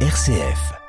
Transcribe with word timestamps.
RCF. 0.00 0.85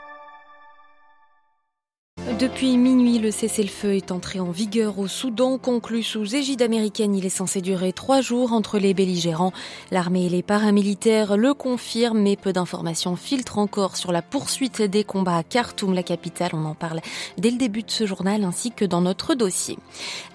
Depuis 2.39 2.77
minuit, 2.77 3.17
le 3.17 3.31
cessez-le-feu 3.31 3.95
est 3.95 4.11
entré 4.11 4.39
en 4.39 4.51
vigueur 4.51 4.99
au 4.99 5.07
Soudan, 5.07 5.57
conclu 5.57 6.03
sous 6.03 6.35
égide 6.35 6.61
américaine. 6.61 7.15
Il 7.15 7.25
est 7.25 7.29
censé 7.29 7.61
durer 7.61 7.93
trois 7.93 8.21
jours 8.21 8.53
entre 8.53 8.77
les 8.77 8.93
belligérants. 8.93 9.53
L'armée 9.89 10.27
et 10.27 10.29
les 10.29 10.43
paramilitaires 10.43 11.35
le 11.35 11.55
confirment, 11.55 12.21
mais 12.21 12.35
peu 12.35 12.53
d'informations 12.53 13.15
filtrent 13.15 13.57
encore 13.57 13.97
sur 13.97 14.11
la 14.11 14.21
poursuite 14.21 14.83
des 14.83 15.03
combats 15.03 15.37
à 15.37 15.41
Khartoum, 15.41 15.95
la 15.95 16.03
capitale. 16.03 16.51
On 16.53 16.65
en 16.65 16.75
parle 16.75 17.01
dès 17.39 17.49
le 17.49 17.57
début 17.57 17.81
de 17.81 17.89
ce 17.89 18.05
journal 18.05 18.43
ainsi 18.43 18.69
que 18.69 18.85
dans 18.85 19.01
notre 19.01 19.33
dossier. 19.33 19.79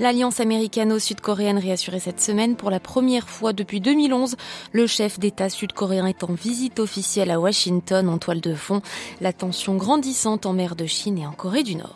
L'alliance 0.00 0.40
américano-sud-coréenne 0.40 1.58
réassurée 1.58 2.00
cette 2.00 2.20
semaine 2.20 2.56
pour 2.56 2.70
la 2.70 2.80
première 2.80 3.28
fois 3.28 3.52
depuis 3.52 3.80
2011. 3.80 4.34
Le 4.72 4.88
chef 4.88 5.20
d'État 5.20 5.48
sud-coréen 5.48 6.06
est 6.06 6.24
en 6.24 6.32
visite 6.32 6.80
officielle 6.80 7.30
à 7.30 7.38
Washington 7.38 8.08
en 8.08 8.18
toile 8.18 8.40
de 8.40 8.54
fond. 8.54 8.82
La 9.20 9.32
tension 9.32 9.76
grandissante 9.76 10.46
en 10.46 10.52
mer 10.52 10.74
de 10.74 10.86
Chine 10.86 11.18
et 11.18 11.26
en 11.28 11.32
Corée 11.32 11.62
du 11.62 11.76
Nord. 11.76 11.91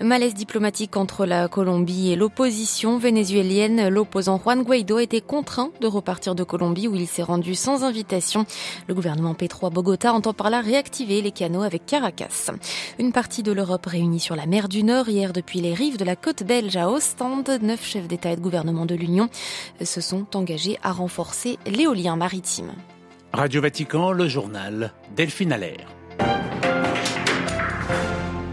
Malaise 0.00 0.34
diplomatique 0.34 0.96
entre 0.96 1.26
la 1.26 1.48
Colombie 1.48 2.12
et 2.12 2.16
l'opposition 2.16 2.98
vénézuélienne. 2.98 3.88
L'opposant 3.88 4.38
Juan 4.38 4.62
Guaido 4.62 4.98
a 4.98 5.06
contraint 5.26 5.70
de 5.80 5.86
repartir 5.86 6.34
de 6.34 6.44
Colombie 6.44 6.88
où 6.88 6.94
il 6.94 7.08
s'est 7.08 7.22
rendu 7.22 7.54
sans 7.54 7.82
invitation. 7.82 8.46
Le 8.86 8.94
gouvernement 8.94 9.34
Petro 9.34 9.66
à 9.66 9.70
Bogota 9.70 10.12
entend 10.12 10.32
par 10.32 10.50
là 10.50 10.60
réactiver 10.60 11.20
les 11.20 11.32
canaux 11.32 11.62
avec 11.62 11.84
Caracas. 11.84 12.52
Une 12.98 13.12
partie 13.12 13.42
de 13.42 13.52
l'Europe 13.52 13.86
réunie 13.86 14.20
sur 14.20 14.36
la 14.36 14.46
mer 14.46 14.68
du 14.68 14.84
Nord 14.84 15.08
hier 15.08 15.32
depuis 15.32 15.60
les 15.60 15.74
rives 15.74 15.98
de 15.98 16.04
la 16.04 16.16
côte 16.16 16.44
belge 16.44 16.76
à 16.76 16.88
Ostende. 16.88 17.58
Neuf 17.60 17.84
chefs 17.84 18.08
d'État 18.08 18.30
et 18.30 18.36
de 18.36 18.40
gouvernement 18.40 18.86
de 18.86 18.94
l'Union 18.94 19.28
se 19.82 20.00
sont 20.00 20.36
engagés 20.36 20.78
à 20.82 20.92
renforcer 20.92 21.58
l'éolien 21.66 22.16
maritime. 22.16 22.72
Radio 23.32 23.60
Vatican, 23.60 24.12
le 24.12 24.28
journal 24.28 24.92
Delphine 25.16 25.52
Allaire. 25.52 25.97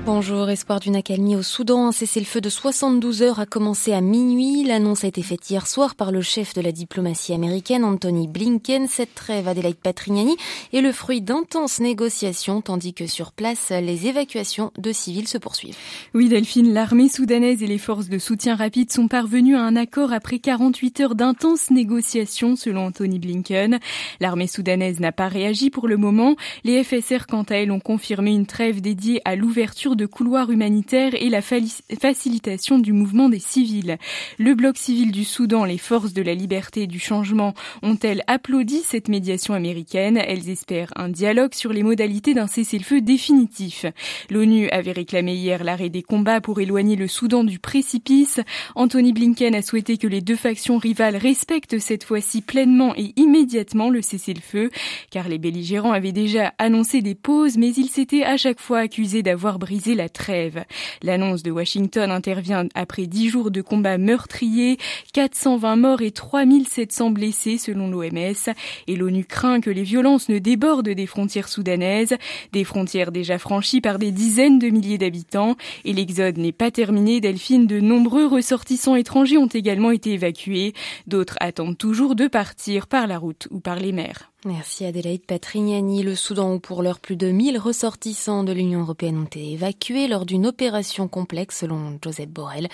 Bonjour, 0.06 0.52
espoir 0.52 0.80
d'une 0.80 0.95
accalmie 0.95 1.36
au 1.36 1.42
Soudan. 1.42 1.88
Un 1.88 1.92
cessez-le-feu 1.92 2.39
de 2.39 2.48
72 2.48 3.23
heures 3.23 3.39
a 3.39 3.48
commencé 3.48 3.92
à 3.92 4.02
minuit. 4.02 4.64
L'annonce 4.64 5.03
a 5.03 5.08
été 5.08 5.23
faite 5.23 5.50
hier 5.50 5.66
soir 5.66 5.95
par 5.95 6.12
le 6.12 6.22
chef 6.22 6.53
de 6.53 6.62
la 6.62 6.72
diplomatie 6.72 7.34
américaine, 7.34 7.84
Anthony 7.84 8.28
Blinken. 8.28 8.88
Cette 8.88 9.16
trêve, 9.16 9.47
Adelaide 9.47 9.78
Patrignani, 9.78 10.38
est 10.73 10.81
le 10.81 10.92
fruit 10.92 11.22
d'intenses 11.22 11.80
négociations, 11.80 12.62
tandis 12.62 12.94
que 12.94 13.08
sur 13.08 13.31
place, 13.31 13.72
les 13.72 14.06
évacuations 14.06 14.72
de 14.78 14.92
civils 14.92 15.28
se 15.28 15.39
poursuivent. 15.39 15.75
Oui, 16.14 16.30
Delphine, 16.30 16.72
l'armée 16.72 17.09
soudanaise 17.09 17.64
et 17.64 17.67
les 17.67 17.80
forces 17.80 18.08
de 18.08 18.19
soutien 18.19 18.56
rapide 18.56 18.92
sont 18.92 19.08
parvenus 19.08 19.58
à 19.58 19.62
un 19.62 19.75
accord 19.75 20.14
après 20.14 20.38
48 20.38 21.00
heures 21.00 21.16
d'intenses 21.16 21.72
négociations, 21.72 22.56
selon 22.56 22.86
Anthony 22.86 23.17
Blinken. 23.17 23.80
L'armée 24.19 24.45
soudanaise 24.45 25.00
n'a 25.00 25.12
pas 25.12 25.30
réagi 25.30 25.72
pour 25.72 25.88
le 25.88 25.97
moment. 25.97 26.36
Les 26.64 26.84
FSR, 26.84 27.25
quant 27.28 27.42
à 27.50 27.56
elles, 27.56 27.72
ont 27.72 27.80
confirmé 27.80 28.36
une 28.36 28.45
trêve 28.45 28.81
dédiée 28.81 29.19
à 29.25 29.36
l'ouverture 29.36 29.95
de 29.96 30.06
couloirs 30.06 30.52
humanitaires 30.52 31.14
et 31.16 31.30
la 31.30 31.42
facilitation 31.42 32.80
du 32.80 32.94
mouvement 32.94 33.30
des 33.30 33.40
civils. 33.40 33.98
Le 34.38 34.54
bloc 34.54 34.78
civil 34.78 35.12
du 35.12 35.24
Soudan, 35.24 35.66
les 35.66 35.78
forces 35.78 36.14
de 36.14 36.22
la 36.22 36.34
liberté 36.34 36.84
et 36.84 36.88
du 36.88 37.00
changement 37.00 37.54
ont-elles 37.84 38.24
applaudi 38.28 38.82
cette 38.82 39.08
médiation 39.08 39.54
américaine? 39.54 40.18
Elles 40.18 40.50
espèrent 40.50 40.92
un 40.96 41.10
dialogue 41.10 41.54
sur 41.54 41.72
les 41.72 41.84
modalités 41.84 42.34
d'un 42.34 42.48
cessez-le-feu 42.48 43.02
définitif. 43.02 43.86
L'ONU 44.30 44.70
avait 44.70 44.92
réclamé 44.92 45.36
hier 45.36 45.64
l'arrêt 45.64 45.90
des 45.90 46.04
combats 46.04 46.42
pour 46.42 46.59
éloigner 46.59 46.96
le 46.96 47.08
Soudan 47.08 47.44
du 47.44 47.59
précipice. 47.59 48.40
Anthony 48.76 49.14
Blinken 49.14 49.56
a 49.56 49.62
souhaité 49.62 49.98
que 49.98 50.08
les 50.08 50.22
deux 50.22 50.36
factions 50.36 50.78
rivales 50.78 51.16
respectent 51.16 51.80
cette 51.80 52.04
fois-ci 52.04 52.42
pleinement 52.42 52.94
et 52.98 53.14
immédiatement 53.16 53.90
le 53.90 54.02
cessez-le-feu, 54.02 54.72
car 55.12 55.30
les 55.30 55.38
belligérants 55.38 55.92
avaient 55.92 56.12
déjà 56.12 56.54
annoncé 56.58 57.02
des 57.02 57.16
pauses, 57.16 57.58
mais 57.58 57.70
ils 57.70 57.90
s'étaient 57.90 58.24
à 58.24 58.38
chaque 58.38 58.59
fois 58.59 58.80
accusés 58.80 59.22
d'avoir 59.22 59.59
brisé 59.59 59.84
la 59.94 60.09
trêve. 60.09 60.64
L'annonce 61.03 61.44
de 61.44 61.52
Washington 61.52 62.09
intervient 62.09 62.67
après 62.73 63.05
dix 63.05 63.30
jours 63.30 63.52
de 63.52 63.61
combats 63.61 63.97
meurtriers, 63.97 64.78
420 65.13 65.75
morts 65.75 66.01
et 66.01 66.12
3700 66.12 67.12
blessés 67.12 67.57
selon 67.57 67.90
l'OMS. 67.90 68.53
Et 68.88 68.95
l'ONU 68.95 69.25
craint 69.25 69.62
que 69.62 69.69
les 69.69 69.84
violences 69.84 70.29
ne 70.29 70.40
débordent 70.40 70.90
des 70.90 71.06
frontières 71.06 71.50
soudanaises, 71.50 72.16
des 72.53 72.63
frontières 72.63 73.12
déjà 73.12 73.38
franchies 73.38 73.81
par 73.81 74.00
des 74.00 74.12
dizaines 74.12 74.59
de 74.59 74.69
milliers 74.69 74.97
d'habitants. 74.97 75.56
Et 75.84 75.94
l'exode 75.94 76.38
n'est 76.38 76.51
pas 76.51 76.72
terminé. 76.72 77.22
Delphine, 77.22 77.68
de 77.68 77.79
nombreux 77.79 78.25
ressortissants 78.25 78.95
étrangers 78.95 79.38
ont 79.38 79.47
également 79.47 79.91
été 79.91 80.13
évacués. 80.13 80.74
D'autres 81.07 81.38
attendent 81.40 81.78
toujours 81.78 82.16
de 82.16 82.28
partir 82.28 82.88
par 82.88 83.07
la 83.07 83.18
route 83.18 83.47
ou 83.51 83.59
par 83.59 83.75
les 83.75 83.91
mers. 83.91 84.31
Merci 84.47 84.85
Adélaïde 84.85 85.25
Patrignani. 85.25 86.03
Le 86.03 86.13
Soudan 86.13 86.53
où 86.53 86.59
pour 86.59 86.83
l'heure 86.83 87.00
plus 87.00 87.16
de 87.16 87.31
1000 87.31 87.57
ressortissants 87.57 88.44
de 88.44 88.51
l'Union 88.51 88.81
européenne 88.81 89.17
ont 89.17 89.25
été 89.25 89.53
évacués 89.53 90.07
lors 90.07 90.23
d'une 90.23 90.45
opération 90.45 91.07
complexe 91.07 91.61
selon 91.61 91.97
Joseph 92.03 92.29
Borrell. 92.29 92.69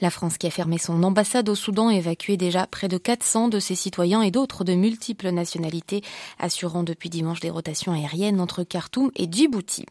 La 0.00 0.10
France 0.10 0.38
qui 0.38 0.46
a 0.46 0.50
fermé 0.50 0.78
son 0.78 1.02
ambassade 1.02 1.48
au 1.48 1.56
Soudan 1.56 1.90
évacué 1.90 2.36
déjà 2.36 2.68
près 2.68 2.86
de 2.86 2.96
400 2.96 3.48
de 3.48 3.58
ses 3.58 3.74
citoyens 3.74 4.22
et 4.22 4.30
d'autres 4.30 4.62
de 4.62 4.74
multiples 4.74 5.30
nationalités, 5.30 6.02
assurant 6.38 6.84
depuis 6.84 7.10
dimanche 7.10 7.40
des 7.40 7.50
rotations 7.50 7.92
aériennes 7.92 8.40
entre 8.40 8.62
Khartoum 8.62 9.10
et 9.16 9.26
Djibouti. 9.28 9.84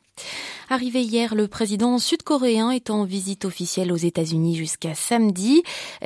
Arrivé 0.69 1.02
hier, 1.02 1.35
le 1.35 1.50
président 1.50 2.00
sud-coréen 2.00 2.72
est 2.72 2.90
en 2.90 3.03
visite 3.03 3.44
officielle 3.44 3.91
aux 3.91 3.97
États-Unis 3.97 4.56
jusqu'à 4.56 4.96
samedi. 4.96 5.62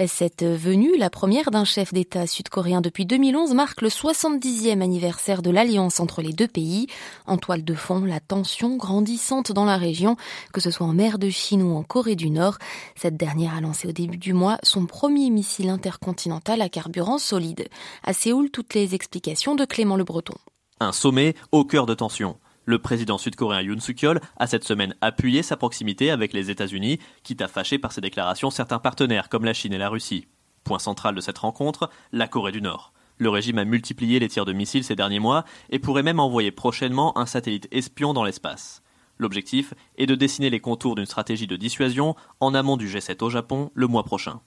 Cette 0.08 0.44
venue, 0.44 0.98
la 0.98 1.12
première 1.12 1.52
d'un 1.52 1.64
chef 1.64 1.94
d'État 1.94 2.26
sud-coréen 2.26 2.82
depuis 2.82 3.06
2011, 3.06 3.54
marque 3.54 3.84
le 3.84 3.90
70e 3.90 4.82
anniversaire 4.82 5.19
de 5.20 5.52
l'alliance 5.52 6.00
entre 6.00 6.22
les 6.22 6.32
deux 6.32 6.48
pays. 6.48 6.88
En 7.28 7.38
toile 7.38 7.64
de 7.64 7.76
fond, 7.76 8.04
la 8.06 8.20
tension 8.20 8.78
grandissante 8.78 9.52
dans 9.52 9.66
la 9.66 9.78
région, 9.78 10.16
que 10.54 10.62
ce 10.62 10.72
soit 10.72 10.88
en 10.88 10.94
mer 10.94 11.20
de 11.20 11.30
Chine 11.30 11.62
ou 11.62 11.76
en 11.76 11.84
Corée 11.84 12.16
du 12.16 12.30
Nord. 12.30 12.58
Cette 12.96 13.18
dernière 13.18 13.54
a 13.54 13.62
lancé 13.62 13.88
au 13.88 13.92
début 13.92 14.18
du 14.18 14.34
mois 14.34 14.58
son 14.64 14.86
premier 14.86 15.30
missile 15.30 15.70
intercontinental 15.70 16.62
à 16.62 16.70
carburant 16.70 17.18
solide. 17.18 17.68
À 18.04 18.14
Séoul, 18.14 18.50
toutes 18.50 18.74
les 18.74 18.96
explications 18.96 19.56
de 19.56 19.66
Clément 19.66 19.98
Le 19.98 20.06
Breton. 20.06 20.36
Un 20.80 20.94
sommet 20.94 21.36
au 21.52 21.66
cœur 21.66 21.86
de 21.86 21.94
tension. 21.94 22.38
Le 22.66 22.80
président 22.80 23.18
sud-coréen 23.18 23.62
Yoon 23.62 23.80
Suk-yeol 23.82 24.22
a 24.38 24.48
cette 24.48 24.64
semaine 24.64 24.96
appuyé 25.02 25.44
sa 25.44 25.58
proximité 25.58 26.12
avec 26.12 26.34
les 26.34 26.50
États-Unis, 26.50 27.00
quitte 27.24 27.42
à 27.42 27.48
fâcher 27.48 27.78
par 27.78 27.92
ses 27.92 28.02
déclarations 28.02 28.52
certains 28.52 28.80
partenaires 28.80 29.28
comme 29.28 29.46
la 29.46 29.54
Chine 29.54 29.74
et 29.74 29.78
la 29.78 29.90
Russie. 29.90 30.28
Point 30.64 30.80
central 30.80 31.14
de 31.14 31.22
cette 31.22 31.40
rencontre, 31.40 31.90
la 32.12 32.28
Corée 32.28 32.52
du 32.52 32.62
Nord. 32.62 32.94
Le 33.20 33.30
régime 33.30 33.58
a 33.58 33.66
multiplié 33.66 34.18
les 34.20 34.30
tirs 34.30 34.46
de 34.46 34.54
missiles 34.54 34.86
ces 34.86 34.96
derniers 34.96 35.20
mois 35.20 35.44
et 35.70 35.78
pourrait 35.78 36.04
même 36.04 36.22
envoyer 36.22 36.52
prochainement 36.52 37.18
un 37.18 37.26
satellite 37.26 37.68
espion 37.72 38.14
dans 38.14 38.24
l'espace. 38.24 38.82
L'objectif 39.18 39.74
est 39.98 40.06
de 40.06 40.16
dessiner 40.16 40.50
les 40.50 40.62
contours 40.62 40.96
d'une 40.96 41.06
stratégie 41.06 41.46
de 41.46 41.58
dissuasion 41.58 42.16
en 42.40 42.54
amont 42.54 42.78
du 42.78 42.88
G7 42.88 43.22
au 43.22 43.30
Japon 43.30 43.72
le 43.74 43.88
mois 43.88 44.04
prochain. 44.04 44.40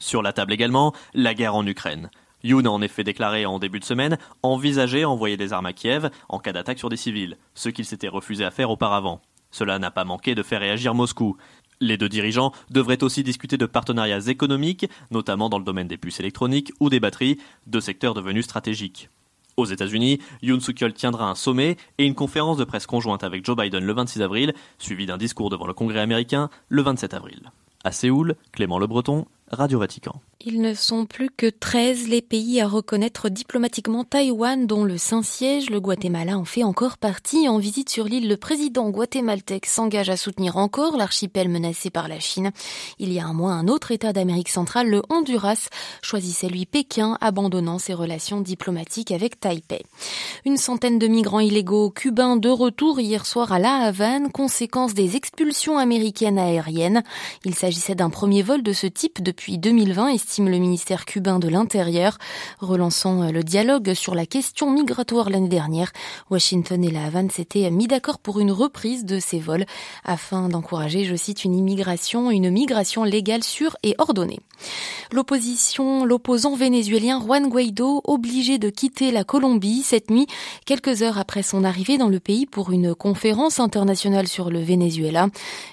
Sur 0.00 0.22
la 0.22 0.32
table 0.32 0.52
également, 0.52 0.92
la 1.14 1.34
guerre 1.34 1.54
en 1.54 1.64
Ukraine. 1.64 2.10
Yoon 2.42 2.64
a 2.64 2.68
en 2.68 2.82
effet 2.82 3.04
déclaré 3.04 3.46
en 3.46 3.60
début 3.60 3.78
de 3.78 3.84
semaine 3.84 4.18
envisager 4.42 5.04
envoyer 5.04 5.36
des 5.36 5.52
armes 5.52 5.66
à 5.66 5.72
Kiev 5.72 6.10
en 6.28 6.40
cas 6.40 6.52
d'attaque 6.52 6.80
sur 6.80 6.88
des 6.88 6.96
civils, 6.96 7.38
ce 7.54 7.68
qu'il 7.68 7.84
s'était 7.84 8.08
refusé 8.08 8.44
à 8.44 8.50
faire 8.50 8.70
auparavant. 8.70 9.22
Cela 9.52 9.78
n'a 9.78 9.90
pas 9.90 10.04
manqué 10.04 10.34
de 10.34 10.42
faire 10.42 10.60
réagir 10.60 10.94
Moscou. 10.94 11.36
Les 11.80 11.96
deux 11.96 12.10
dirigeants 12.10 12.52
devraient 12.70 13.02
aussi 13.02 13.22
discuter 13.22 13.56
de 13.56 13.64
partenariats 13.64 14.26
économiques, 14.26 14.86
notamment 15.10 15.48
dans 15.48 15.58
le 15.58 15.64
domaine 15.64 15.88
des 15.88 15.96
puces 15.96 16.20
électroniques 16.20 16.72
ou 16.78 16.90
des 16.90 17.00
batteries, 17.00 17.38
deux 17.66 17.80
secteurs 17.80 18.12
devenus 18.12 18.44
stratégiques. 18.44 19.08
Aux 19.56 19.64
États-Unis, 19.64 20.20
Yoon 20.42 20.60
Suk-yeol 20.60 20.92
tiendra 20.92 21.30
un 21.30 21.34
sommet 21.34 21.76
et 21.98 22.04
une 22.04 22.14
conférence 22.14 22.58
de 22.58 22.64
presse 22.64 22.86
conjointe 22.86 23.24
avec 23.24 23.44
Joe 23.44 23.56
Biden 23.56 23.84
le 23.84 23.92
26 23.94 24.20
avril, 24.20 24.54
suivi 24.78 25.06
d'un 25.06 25.16
discours 25.16 25.48
devant 25.48 25.66
le 25.66 25.74
Congrès 25.74 26.00
américain 26.00 26.50
le 26.68 26.82
27 26.82 27.14
avril. 27.14 27.50
À 27.82 27.92
Séoul, 27.92 28.36
Clément 28.52 28.78
Le 28.78 28.86
Breton, 28.86 29.26
Radio 29.50 29.78
Vatican. 29.78 30.20
Ils 30.42 30.62
ne 30.62 30.72
sont 30.72 31.04
plus 31.04 31.28
que 31.28 31.50
13 31.50 32.08
les 32.08 32.22
pays 32.22 32.62
à 32.62 32.66
reconnaître 32.66 33.28
diplomatiquement 33.28 34.04
Taïwan, 34.04 34.66
dont 34.66 34.84
le 34.84 34.96
Saint-Siège, 34.96 35.68
le 35.68 35.80
Guatemala, 35.80 36.38
en 36.38 36.46
fait 36.46 36.64
encore 36.64 36.96
partie. 36.96 37.46
En 37.46 37.58
visite 37.58 37.90
sur 37.90 38.06
l'île, 38.06 38.26
le 38.26 38.38
président 38.38 38.88
guatémaltèque 38.88 39.66
s'engage 39.66 40.08
à 40.08 40.16
soutenir 40.16 40.56
encore 40.56 40.96
l'archipel 40.96 41.50
menacé 41.50 41.90
par 41.90 42.08
la 42.08 42.18
Chine. 42.20 42.52
Il 42.98 43.12
y 43.12 43.20
a 43.20 43.26
un 43.26 43.34
mois, 43.34 43.52
un 43.52 43.68
autre 43.68 43.90
État 43.90 44.14
d'Amérique 44.14 44.48
centrale, 44.48 44.88
le 44.88 45.02
Honduras, 45.10 45.68
choisissait 46.00 46.48
lui 46.48 46.64
Pékin, 46.64 47.18
abandonnant 47.20 47.78
ses 47.78 47.92
relations 47.92 48.40
diplomatiques 48.40 49.12
avec 49.12 49.40
Taipei. 49.40 49.84
Une 50.46 50.56
centaine 50.56 50.98
de 50.98 51.06
migrants 51.06 51.40
illégaux 51.40 51.90
cubains 51.90 52.36
de 52.36 52.48
retour 52.48 52.98
hier 52.98 53.26
soir 53.26 53.52
à 53.52 53.58
La 53.58 53.74
Havane, 53.74 54.32
conséquence 54.32 54.94
des 54.94 55.16
expulsions 55.16 55.76
américaines 55.76 56.38
aériennes. 56.38 57.02
Il 57.44 57.54
s'agissait 57.54 57.94
d'un 57.94 58.08
premier 58.08 58.40
vol 58.40 58.62
de 58.62 58.72
ce 58.72 58.86
type 58.86 59.22
depuis 59.22 59.58
2020, 59.58 60.08
estime 60.30 60.48
le 60.48 60.58
ministère 60.58 61.06
cubain 61.06 61.40
de 61.40 61.48
l'Intérieur. 61.48 62.16
Relançant 62.60 63.32
le 63.32 63.42
dialogue 63.42 63.94
sur 63.94 64.14
la 64.14 64.26
question 64.26 64.70
migratoire 64.70 65.28
l'année 65.28 65.48
dernière, 65.48 65.90
Washington 66.30 66.84
et 66.84 66.90
la 66.92 67.06
Havane 67.06 67.30
s'étaient 67.30 67.68
mis 67.72 67.88
d'accord 67.88 68.20
pour 68.20 68.38
une 68.38 68.52
reprise 68.52 69.04
de 69.04 69.18
ces 69.18 69.40
vols 69.40 69.66
afin 70.04 70.48
d'encourager, 70.48 71.04
je 71.04 71.16
cite, 71.16 71.44
une 71.44 71.56
immigration, 71.56 72.30
une 72.30 72.48
migration 72.48 73.02
légale 73.02 73.42
sûre 73.42 73.76
et 73.82 73.96
ordonnée. 73.98 74.38
L'opposition, 75.10 76.04
l'opposant 76.04 76.54
vénézuélien 76.54 77.20
Juan 77.20 77.48
Guaido, 77.48 78.00
obligé 78.04 78.58
de 78.58 78.70
quitter 78.70 79.10
la 79.10 79.24
Colombie 79.24 79.82
cette 79.82 80.10
nuit, 80.10 80.28
quelques 80.64 81.02
heures 81.02 81.18
après 81.18 81.42
son 81.42 81.64
arrivée 81.64 81.98
dans 81.98 82.08
le 82.08 82.20
pays 82.20 82.46
pour 82.46 82.70
une 82.70 82.94
conférence 82.94 83.58
internationale 83.58 84.28
sur 84.28 84.50
le 84.50 84.60
Venezuela. 84.60 85.26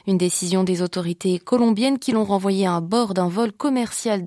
Une 0.08 0.18
décision 0.18 0.64
des 0.64 0.82
autorités 0.82 1.38
colombiennes 1.38 2.00
qui 2.00 2.12
l'ont 2.12 2.24
renvoyé 2.24 2.66
à 2.66 2.80
bord 2.80 3.14
d'un 3.14 3.30
vol 3.30 3.52
commercial 3.52 4.24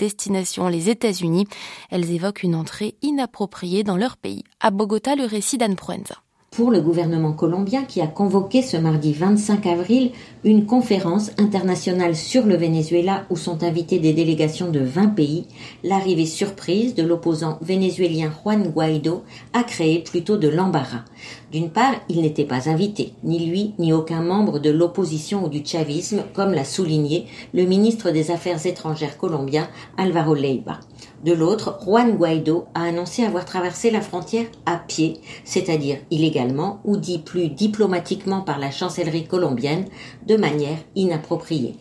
les 0.69 0.90
États-Unis. 0.90 1.46
Elles 1.90 2.11
évoquent 2.12 2.43
une 2.43 2.55
entrée 2.55 2.96
inappropriée 3.02 3.84
dans 3.84 3.96
leur 3.96 4.17
pays. 4.17 4.44
À 4.61 4.70
Bogota, 4.70 5.14
le 5.14 5.25
récit 5.25 5.58
d'Anne 5.58 5.76
Proenza 5.76 6.17
pour 6.50 6.73
le 6.73 6.81
gouvernement 6.81 7.32
colombien 7.32 7.85
qui 7.85 8.00
a 8.00 8.08
convoqué 8.08 8.61
ce 8.61 8.76
mardi 8.76 9.12
25 9.12 9.67
avril 9.67 10.11
une 10.43 10.67
conférence 10.67 11.31
internationale 11.38 12.17
sur 12.17 12.44
le 12.44 12.56
Venezuela 12.56 13.25
où 13.31 13.37
sont 13.37 13.62
invités 13.62 14.00
des 14.00 14.12
délégations 14.12 14.69
de 14.69 14.81
20 14.81 15.14
pays, 15.14 15.47
l'arrivée 15.85 16.26
surprise 16.26 16.97
de 16.97 17.05
l'opposant 17.05 17.58
vénézuélien 17.62 18.32
Juan 18.43 18.64
Guaido 18.64 19.23
a 19.52 19.62
créé 19.62 20.00
plutôt 20.00 20.38
de 20.38 20.49
l'embarras. 20.49 21.05
D'une 21.52 21.70
part, 21.70 21.94
il 22.08 22.20
n'était 22.20 22.44
pas 22.44 22.69
invité, 22.69 23.12
ni 23.23 23.47
lui 23.47 23.75
ni 23.79 23.93
aucun 23.93 24.23
membre 24.23 24.58
de 24.58 24.70
l'opposition 24.70 25.44
ou 25.44 25.49
du 25.49 25.64
chavisme, 25.64 26.25
comme 26.35 26.52
l'a 26.52 26.64
souligné 26.64 27.26
le 27.55 27.64
ministre 27.64 28.11
des 28.11 28.32
Affaires 28.32 28.67
étrangères 28.67 29.19
colombien 29.19 29.69
Alvaro 29.97 30.35
Leiva. 30.35 30.81
De 31.22 31.34
l'autre, 31.34 31.78
Juan 31.84 32.17
Guaido 32.17 32.64
a 32.75 32.84
annoncé 32.84 33.25
avoir 33.25 33.44
traversé 33.44 33.90
la 33.90 34.00
frontière 34.00 34.46
à 34.64 34.76
pied, 34.76 35.20
c'est-à-dire 35.44 35.99
illégalement 36.11 36.81
ou 36.84 36.96
dit 36.96 37.19
plus 37.19 37.50
diplomatiquement 37.50 38.40
par 38.40 38.58
la 38.58 38.70
chancellerie 38.70 39.26
colombienne, 39.26 39.84
de 40.26 40.37
manière 40.37 40.78
inappropriée. 40.96 41.76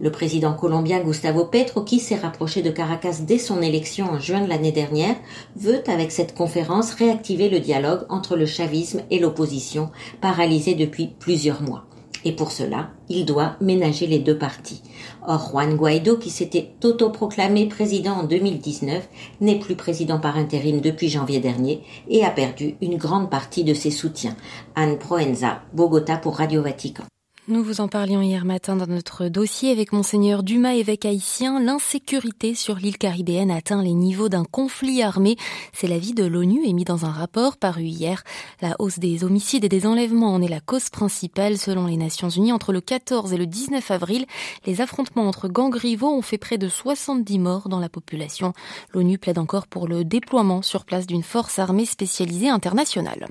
Le 0.00 0.12
président 0.12 0.54
colombien 0.54 1.00
Gustavo 1.00 1.44
Petro, 1.44 1.82
qui 1.82 1.98
s'est 1.98 2.14
rapproché 2.14 2.62
de 2.62 2.70
Caracas 2.70 3.18
dès 3.26 3.38
son 3.38 3.62
élection 3.62 4.06
en 4.12 4.20
juin 4.20 4.42
de 4.42 4.48
l'année 4.48 4.70
dernière, 4.70 5.16
veut 5.56 5.82
avec 5.88 6.12
cette 6.12 6.36
conférence 6.36 6.94
réactiver 6.94 7.48
le 7.48 7.58
dialogue 7.58 8.06
entre 8.10 8.36
le 8.36 8.46
chavisme 8.46 9.02
et 9.10 9.18
l'opposition, 9.18 9.90
paralysé 10.20 10.76
depuis 10.76 11.08
plusieurs 11.18 11.62
mois 11.62 11.84
et 12.24 12.32
pour 12.32 12.50
cela, 12.50 12.90
il 13.08 13.24
doit 13.24 13.56
ménager 13.60 14.06
les 14.06 14.18
deux 14.18 14.38
partis. 14.38 14.82
Or, 15.26 15.50
Juan 15.50 15.76
Guaido, 15.76 16.16
qui 16.16 16.30
s'était 16.30 16.70
autoproclamé 16.82 17.66
président 17.66 18.14
en 18.14 18.24
2019, 18.24 19.08
n'est 19.40 19.58
plus 19.58 19.76
président 19.76 20.18
par 20.18 20.36
intérim 20.36 20.80
depuis 20.80 21.08
janvier 21.08 21.40
dernier 21.40 21.82
et 22.08 22.24
a 22.24 22.30
perdu 22.30 22.76
une 22.80 22.96
grande 22.96 23.30
partie 23.30 23.64
de 23.64 23.74
ses 23.74 23.90
soutiens. 23.90 24.36
Anne 24.74 24.98
Proenza, 24.98 25.62
Bogota 25.72 26.16
pour 26.16 26.36
Radio 26.36 26.62
Vatican. 26.62 27.04
Nous 27.46 27.62
vous 27.62 27.82
en 27.82 27.88
parlions 27.88 28.22
hier 28.22 28.46
matin 28.46 28.74
dans 28.74 28.86
notre 28.86 29.28
dossier 29.28 29.70
avec 29.70 29.92
Monseigneur 29.92 30.42
Dumas, 30.42 30.76
évêque 30.76 31.04
haïtien. 31.04 31.60
L'insécurité 31.60 32.54
sur 32.54 32.76
l'île 32.76 32.96
caribéenne 32.96 33.50
atteint 33.50 33.82
les 33.82 33.92
niveaux 33.92 34.30
d'un 34.30 34.46
conflit 34.46 35.02
armé. 35.02 35.36
C'est 35.74 35.86
l'avis 35.86 36.14
de 36.14 36.24
l'ONU 36.24 36.64
émis 36.64 36.84
dans 36.84 37.04
un 37.04 37.10
rapport 37.10 37.58
paru 37.58 37.82
hier. 37.82 38.24
La 38.62 38.76
hausse 38.78 38.98
des 38.98 39.24
homicides 39.24 39.62
et 39.62 39.68
des 39.68 39.86
enlèvements 39.86 40.32
en 40.32 40.40
est 40.40 40.48
la 40.48 40.60
cause 40.60 40.88
principale 40.88 41.58
selon 41.58 41.86
les 41.86 41.98
Nations 41.98 42.30
Unies. 42.30 42.50
Entre 42.50 42.72
le 42.72 42.80
14 42.80 43.34
et 43.34 43.36
le 43.36 43.46
19 43.46 43.90
avril, 43.90 44.24
les 44.64 44.80
affrontements 44.80 45.28
entre 45.28 45.48
gangs 45.48 45.76
rivaux 45.76 46.16
ont 46.16 46.22
fait 46.22 46.38
près 46.38 46.56
de 46.56 46.70
70 46.70 47.38
morts 47.40 47.68
dans 47.68 47.78
la 47.78 47.90
population. 47.90 48.54
L'ONU 48.94 49.18
plaide 49.18 49.38
encore 49.38 49.66
pour 49.66 49.86
le 49.86 50.02
déploiement 50.02 50.62
sur 50.62 50.86
place 50.86 51.06
d'une 51.06 51.22
force 51.22 51.58
armée 51.58 51.84
spécialisée 51.84 52.48
internationale. 52.48 53.28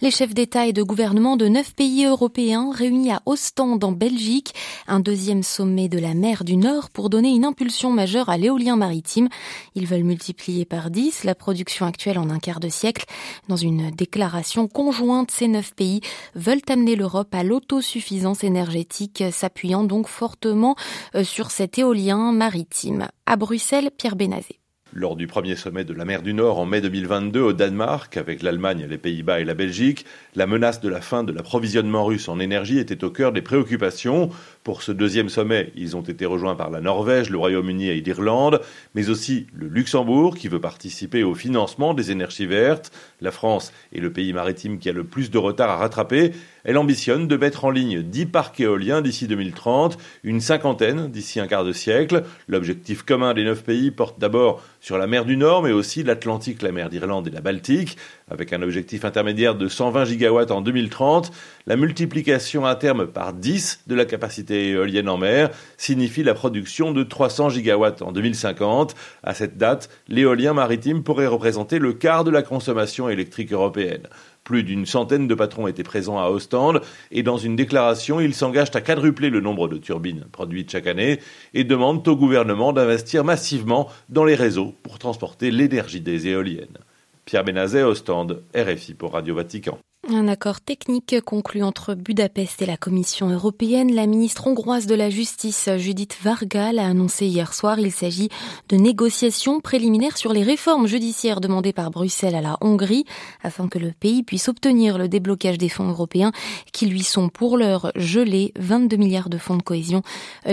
Les 0.00 0.10
chefs 0.10 0.32
d'État 0.32 0.66
et 0.66 0.72
de 0.72 0.82
gouvernement 0.82 1.36
de 1.36 1.48
neuf 1.48 1.74
pays 1.74 2.06
européens 2.06 2.70
réunis 2.72 3.12
à 3.12 3.20
stand 3.42 3.82
en 3.84 3.92
Belgique, 3.92 4.54
un 4.86 5.00
deuxième 5.00 5.42
sommet 5.42 5.88
de 5.88 5.98
la 5.98 6.14
mer 6.14 6.44
du 6.44 6.56
Nord 6.56 6.90
pour 6.90 7.10
donner 7.10 7.30
une 7.30 7.44
impulsion 7.44 7.90
majeure 7.90 8.28
à 8.28 8.38
l'éolien 8.38 8.76
maritime. 8.76 9.28
Ils 9.74 9.86
veulent 9.86 10.04
multiplier 10.04 10.64
par 10.64 10.90
10 10.90 11.24
la 11.24 11.34
production 11.34 11.84
actuelle 11.84 12.18
en 12.18 12.30
un 12.30 12.38
quart 12.38 12.60
de 12.60 12.68
siècle. 12.68 13.04
Dans 13.48 13.56
une 13.56 13.90
déclaration 13.90 14.68
conjointe, 14.68 15.30
ces 15.30 15.48
neuf 15.48 15.74
pays 15.74 16.00
veulent 16.34 16.62
amener 16.68 16.96
l'Europe 16.96 17.34
à 17.34 17.42
l'autosuffisance 17.42 18.44
énergétique, 18.44 19.24
s'appuyant 19.32 19.84
donc 19.84 20.08
fortement 20.08 20.76
euh, 21.14 21.24
sur 21.24 21.50
cet 21.50 21.78
éolien 21.78 22.32
maritime. 22.32 23.08
À 23.26 23.36
Bruxelles, 23.36 23.90
Pierre 23.96 24.16
Bénazé. 24.16 24.61
Lors 24.94 25.16
du 25.16 25.26
premier 25.26 25.56
sommet 25.56 25.84
de 25.84 25.94
la 25.94 26.04
mer 26.04 26.20
du 26.20 26.34
Nord 26.34 26.58
en 26.58 26.66
mai 26.66 26.82
2022 26.82 27.40
au 27.40 27.52
Danemark, 27.54 28.18
avec 28.18 28.42
l'Allemagne, 28.42 28.86
les 28.90 28.98
Pays-Bas 28.98 29.40
et 29.40 29.44
la 29.44 29.54
Belgique, 29.54 30.04
la 30.36 30.46
menace 30.46 30.82
de 30.82 30.88
la 30.90 31.00
fin 31.00 31.24
de 31.24 31.32
l'approvisionnement 31.32 32.04
russe 32.04 32.28
en 32.28 32.38
énergie 32.38 32.78
était 32.78 33.02
au 33.02 33.08
cœur 33.08 33.32
des 33.32 33.40
préoccupations. 33.40 34.28
Pour 34.64 34.84
ce 34.84 34.92
deuxième 34.92 35.28
sommet, 35.28 35.72
ils 35.74 35.96
ont 35.96 36.02
été 36.02 36.24
rejoints 36.24 36.54
par 36.54 36.70
la 36.70 36.80
Norvège, 36.80 37.30
le 37.30 37.38
Royaume-Uni 37.38 37.88
et 37.88 38.00
l'Irlande, 38.00 38.60
mais 38.94 39.10
aussi 39.10 39.48
le 39.52 39.66
Luxembourg 39.66 40.36
qui 40.36 40.46
veut 40.46 40.60
participer 40.60 41.24
au 41.24 41.34
financement 41.34 41.94
des 41.94 42.12
énergies 42.12 42.46
vertes. 42.46 42.92
La 43.20 43.32
France 43.32 43.72
est 43.92 43.98
le 43.98 44.12
pays 44.12 44.32
maritime 44.32 44.78
qui 44.78 44.88
a 44.88 44.92
le 44.92 45.02
plus 45.02 45.32
de 45.32 45.38
retard 45.38 45.68
à 45.68 45.78
rattraper. 45.78 46.30
Elle 46.62 46.78
ambitionne 46.78 47.26
de 47.26 47.36
mettre 47.36 47.64
en 47.64 47.70
ligne 47.70 48.02
10 48.02 48.26
parcs 48.26 48.60
éoliens 48.60 49.02
d'ici 49.02 49.26
2030, 49.26 49.98
une 50.22 50.40
cinquantaine 50.40 51.10
d'ici 51.10 51.40
un 51.40 51.48
quart 51.48 51.64
de 51.64 51.72
siècle. 51.72 52.22
L'objectif 52.46 53.02
commun 53.02 53.34
des 53.34 53.42
neuf 53.42 53.64
pays 53.64 53.90
porte 53.90 54.20
d'abord 54.20 54.62
sur 54.80 54.96
la 54.96 55.08
mer 55.08 55.24
du 55.24 55.36
Nord, 55.36 55.64
mais 55.64 55.72
aussi 55.72 56.04
l'Atlantique, 56.04 56.62
la 56.62 56.70
mer 56.70 56.88
d'Irlande 56.88 57.26
et 57.26 57.32
la 57.32 57.40
Baltique, 57.40 57.96
avec 58.30 58.52
un 58.52 58.62
objectif 58.62 59.04
intermédiaire 59.04 59.56
de 59.56 59.66
120 59.66 60.04
gigawatts 60.04 60.52
en 60.52 60.60
2030. 60.60 61.32
La 61.66 61.74
multiplication 61.74 62.64
à 62.64 62.76
terme 62.76 63.08
par 63.08 63.32
10 63.32 63.82
de 63.88 63.94
la 63.96 64.04
capacité 64.04 64.51
éolienne 64.54 65.08
en 65.08 65.18
mer 65.18 65.50
signifie 65.76 66.22
la 66.22 66.34
production 66.34 66.92
de 66.92 67.02
300 67.02 67.50
gigawatts 67.50 68.02
en 68.02 68.12
2050. 68.12 68.94
À 69.22 69.34
cette 69.34 69.56
date, 69.56 69.90
l'éolien 70.08 70.52
maritime 70.52 71.02
pourrait 71.02 71.26
représenter 71.26 71.78
le 71.78 71.92
quart 71.92 72.24
de 72.24 72.30
la 72.30 72.42
consommation 72.42 73.08
électrique 73.08 73.52
européenne. 73.52 74.06
Plus 74.44 74.64
d'une 74.64 74.86
centaine 74.86 75.28
de 75.28 75.34
patrons 75.34 75.68
étaient 75.68 75.84
présents 75.84 76.18
à 76.18 76.28
Ostende 76.28 76.80
et 77.12 77.22
dans 77.22 77.38
une 77.38 77.54
déclaration, 77.54 78.18
ils 78.18 78.34
s'engagent 78.34 78.74
à 78.74 78.80
quadrupler 78.80 79.30
le 79.30 79.40
nombre 79.40 79.68
de 79.68 79.76
turbines 79.76 80.24
produites 80.32 80.70
chaque 80.70 80.88
année 80.88 81.20
et 81.54 81.64
demandent 81.64 82.06
au 82.08 82.16
gouvernement 82.16 82.72
d'investir 82.72 83.24
massivement 83.24 83.88
dans 84.08 84.24
les 84.24 84.34
réseaux 84.34 84.74
pour 84.82 84.98
transporter 84.98 85.50
l'énergie 85.50 86.00
des 86.00 86.26
éoliennes. 86.26 86.78
Pierre 87.24 87.44
Benazet, 87.44 87.84
Ostende, 87.84 88.42
RFI 88.54 88.94
pour 88.94 89.12
Radio 89.12 89.36
Vatican. 89.36 89.78
Un 90.10 90.26
accord 90.26 90.60
technique 90.60 91.20
conclu 91.20 91.62
entre 91.62 91.94
Budapest 91.94 92.60
et 92.60 92.66
la 92.66 92.76
Commission 92.76 93.28
européenne. 93.30 93.94
La 93.94 94.08
ministre 94.08 94.48
hongroise 94.48 94.86
de 94.86 94.96
la 94.96 95.10
Justice, 95.10 95.70
Judith 95.76 96.18
Varga, 96.20 96.72
l'a 96.72 96.86
annoncé 96.86 97.26
hier 97.26 97.54
soir. 97.54 97.78
Il 97.78 97.92
s'agit 97.92 98.28
de 98.68 98.76
négociations 98.76 99.60
préliminaires 99.60 100.16
sur 100.16 100.32
les 100.32 100.42
réformes 100.42 100.88
judiciaires 100.88 101.40
demandées 101.40 101.72
par 101.72 101.92
Bruxelles 101.92 102.34
à 102.34 102.40
la 102.40 102.58
Hongrie 102.62 103.04
afin 103.44 103.68
que 103.68 103.78
le 103.78 103.92
pays 103.92 104.24
puisse 104.24 104.48
obtenir 104.48 104.98
le 104.98 105.06
déblocage 105.06 105.56
des 105.56 105.68
fonds 105.68 105.88
européens 105.88 106.32
qui 106.72 106.86
lui 106.86 107.04
sont 107.04 107.28
pour 107.28 107.56
l'heure 107.56 107.92
gelés. 107.94 108.52
22 108.58 108.96
milliards 108.96 109.30
de 109.30 109.38
fonds 109.38 109.56
de 109.56 109.62
cohésion 109.62 110.02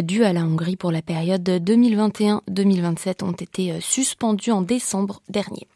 dus 0.03 0.24
à 0.25 0.31
la 0.31 0.41
Hongrie 0.41 0.77
pour 0.77 0.91
la 0.91 1.01
période 1.01 1.50
2021-2027 1.50 3.24
ont 3.24 3.31
été 3.31 3.81
suspendus 3.81 4.51
en 4.51 4.62
décembre 4.62 5.24
dernier. 5.27 5.67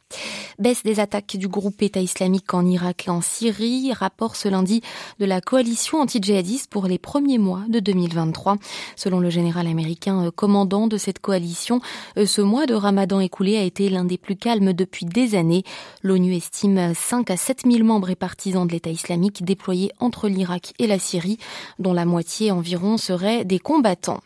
Baisse 0.60 0.84
des 0.84 1.00
attaques 1.00 1.38
du 1.38 1.48
groupe 1.48 1.82
État 1.82 2.00
islamique 2.00 2.54
en 2.54 2.66
Irak 2.66 3.06
et 3.08 3.10
en 3.10 3.22
Syrie, 3.22 3.92
rapport 3.94 4.36
ce 4.36 4.48
lundi 4.48 4.82
de 5.20 5.26
la 5.26 5.42
coalition 5.42 6.00
anti-djihadiste 6.00 6.70
pour 6.70 6.88
les 6.88 6.98
premiers 6.98 7.38
mois 7.38 7.62
de 7.70 7.80
2023. 7.80 8.58
Selon 8.96 9.20
le 9.20 9.30
général 9.30 9.68
américain 9.68 10.26
euh, 10.26 10.32
commandant 10.32 10.88
de 10.88 10.98
cette 10.98 11.20
coalition, 11.20 11.82
euh, 12.18 12.26
ce 12.26 12.42
mois 12.42 12.66
de 12.66 12.74
ramadan 12.74 13.20
écoulé 13.20 13.58
a 13.58 13.64
été 13.64 13.90
l'un 13.90 14.06
des 14.06 14.18
plus 14.18 14.36
calmes 14.36 14.74
depuis 14.74 15.06
des 15.06 15.36
années. 15.36 15.64
L'ONU 16.02 16.36
estime 16.36 16.94
5 16.94 17.32
à 17.32 17.38
7 17.38 17.64
000 17.66 17.84
membres 17.84 18.10
et 18.10 18.16
partisans 18.16 18.68
de 18.68 18.72
l'État 18.72 18.90
islamique 18.90 19.44
déployés 19.44 19.92
entre 20.00 20.28
l'Irak 20.28 20.74
et 20.80 20.88
la 20.88 21.00
Syrie, 21.00 21.38
dont 21.80 21.94
la 21.94 22.06
moitié 22.06 22.52
environ 22.52 22.98
seraient 22.98 23.46
des 23.46 23.60
combattants. 23.60 24.22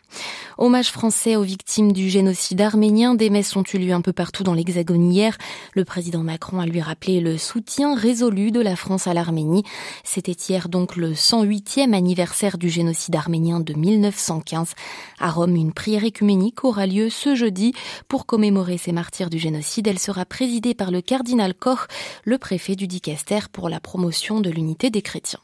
Hommage 0.60 0.90
français 0.90 1.36
aux 1.36 1.42
victimes 1.42 1.92
du 1.92 2.08
génocide 2.08 2.60
arménien, 2.60 3.14
des 3.14 3.30
messes 3.30 3.54
ont 3.54 3.62
eu 3.72 3.78
lieu 3.78 3.92
un 3.92 4.00
peu 4.00 4.12
partout 4.12 4.42
dans 4.42 4.54
l'Hexagone 4.54 5.12
hier. 5.12 5.38
Le 5.72 5.84
président 5.84 6.24
Macron 6.24 6.58
a 6.58 6.66
lui 6.66 6.80
rappelé 6.80 7.20
le 7.20 7.38
soutien 7.38 7.94
résolu 7.94 8.50
de 8.50 8.60
la 8.60 8.74
France 8.74 9.06
à 9.06 9.14
l'Arménie. 9.14 9.62
C'était 10.02 10.32
hier 10.32 10.68
donc 10.68 10.96
le 10.96 11.12
108e 11.12 11.94
anniversaire 11.94 12.58
du 12.58 12.70
génocide 12.70 13.14
arménien 13.14 13.60
de 13.60 13.72
1915. 13.72 14.72
À 15.20 15.30
Rome, 15.30 15.54
une 15.54 15.72
prière 15.72 16.02
écuménique 16.02 16.64
aura 16.64 16.88
lieu 16.88 17.08
ce 17.08 17.36
jeudi 17.36 17.72
pour 18.08 18.26
commémorer 18.26 18.78
ces 18.78 18.90
martyrs 18.90 19.30
du 19.30 19.38
génocide. 19.38 19.86
Elle 19.86 20.00
sera 20.00 20.24
présidée 20.24 20.74
par 20.74 20.90
le 20.90 21.02
cardinal 21.02 21.54
Koch, 21.54 21.86
le 22.24 22.36
préfet 22.36 22.74
du 22.74 22.88
Dicaster 22.88 23.38
pour 23.52 23.68
la 23.68 23.78
promotion 23.78 24.40
de 24.40 24.50
l'unité 24.50 24.90
des 24.90 25.02
chrétiens. 25.02 25.38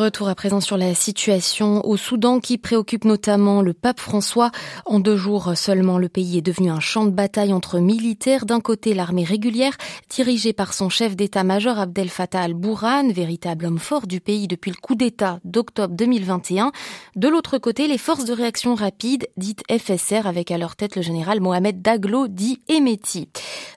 Retour 0.00 0.30
à 0.30 0.34
présent 0.34 0.62
sur 0.62 0.78
la 0.78 0.94
situation 0.94 1.86
au 1.86 1.98
Soudan 1.98 2.40
qui 2.40 2.56
préoccupe 2.56 3.04
notamment 3.04 3.60
le 3.60 3.74
pape 3.74 4.00
François. 4.00 4.50
En 4.86 4.98
deux 4.98 5.18
jours 5.18 5.52
seulement, 5.56 5.98
le 5.98 6.08
pays 6.08 6.38
est 6.38 6.42
devenu 6.42 6.70
un 6.70 6.80
champ 6.80 7.04
de 7.04 7.10
bataille 7.10 7.52
entre 7.52 7.80
militaires. 7.80 8.46
D'un 8.46 8.60
côté, 8.60 8.94
l'armée 8.94 9.24
régulière, 9.24 9.76
dirigée 10.08 10.54
par 10.54 10.72
son 10.72 10.88
chef 10.88 11.16
d'état-major 11.16 11.78
Abdel 11.78 12.08
Fattah 12.08 12.40
al-Bourhan, 12.40 13.10
véritable 13.12 13.66
homme 13.66 13.78
fort 13.78 14.06
du 14.06 14.22
pays 14.22 14.48
depuis 14.48 14.70
le 14.70 14.78
coup 14.78 14.94
d'état 14.94 15.38
d'octobre 15.44 15.94
2021. 15.94 16.72
De 17.16 17.28
l'autre 17.28 17.58
côté, 17.58 17.86
les 17.86 17.98
forces 17.98 18.24
de 18.24 18.32
réaction 18.32 18.74
rapide, 18.74 19.28
dites 19.36 19.64
FSR, 19.70 20.26
avec 20.26 20.50
à 20.50 20.56
leur 20.56 20.76
tête 20.76 20.96
le 20.96 21.02
général 21.02 21.42
Mohamed 21.42 21.82
Daglo, 21.82 22.26
dit 22.26 22.62
Emeti. 22.70 23.28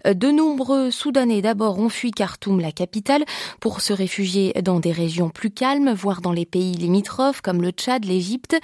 De 0.06 0.32
nombreux 0.32 0.90
Soudanais 0.90 1.42
d'abord 1.42 1.80
ont 1.80 1.90
fui 1.90 2.12
Khartoum, 2.12 2.62
la 2.62 2.72
capitale, 2.72 3.26
pour 3.60 3.82
se 3.82 3.92
réfugier 3.92 4.54
dans 4.64 4.80
des 4.80 4.94
régions 4.94 5.30
plus 5.30 5.52
calmes 5.52 5.94
voire 5.94 6.13
dans 6.22 6.32
les 6.32 6.46
pays 6.46 6.74
limitrophes 6.74 7.42
comme 7.42 7.62
le 7.62 7.72
Tchad, 7.72 8.06
l'Égypte. 8.06 8.56